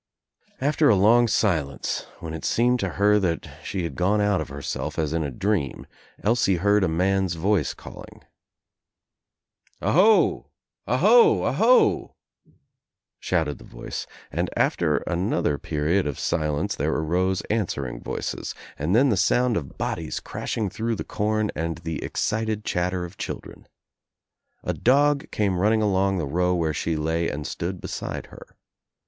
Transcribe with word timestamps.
After 0.59 0.89
a 0.89 0.95
long 0.95 1.27
silence, 1.27 2.07
when 2.21 2.33
it 2.33 2.43
seemed 2.43 2.79
to 2.79 2.93
her 2.97 3.19
that 3.19 3.47
she 3.63 3.83
had 3.83 3.93
gone 3.93 4.19
out 4.19 4.41
of 4.41 4.49
herself 4.49 4.97
as 4.97 5.13
In 5.13 5.21
a 5.21 5.29
dream, 5.29 5.85
Elsie 6.23 6.55
heard 6.55 6.83
a 6.83 6.87
man's 6.87 7.35
voice 7.35 7.75
calling. 7.75 8.23
"Aho, 9.79 10.47
aho, 10.87 11.43
aho," 11.43 12.15
shouted 13.19 13.59
the 13.59 13.63
voice 13.63 14.07
and 14.31 14.49
after 14.57 14.97
another 15.05 15.59
period 15.59 16.07
of 16.07 16.17
silence 16.17 16.73
there 16.75 16.95
arose 16.95 17.41
answering 17.51 18.01
voices 18.01 18.55
and 18.79 18.95
then 18.95 19.09
the 19.09 19.15
sound 19.15 19.55
of 19.55 19.77
bodies 19.77 20.19
crash> 20.19 20.57
I 20.57 20.61
I 20.61 20.61
THE 20.61 20.61
NEW 20.61 20.63
ENGLANDER 20.63 20.63
ing 20.63 20.69
through 20.77 20.95
the 20.95 21.03
corn 21.03 21.51
and 21.55 21.77
the 21.77 22.03
excited 22.03 22.65
chatter 22.65 23.05
of 23.05 23.19
chil 23.19 23.37
dren. 23.37 23.67
A 24.63 24.73
dog 24.73 25.29
came 25.29 25.59
running 25.59 25.83
along 25.83 26.17
the 26.17 26.25
row 26.25 26.55
where 26.55 26.73
she 26.73 26.95
lay 26.95 27.29
and 27.29 27.45
stood 27.45 27.79
beside 27.79 28.25
her. 28.33 28.57